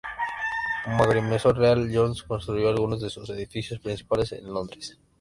[0.83, 4.97] Como agrimensor real, Jones construyó algunos de sus edificios principales en Londres.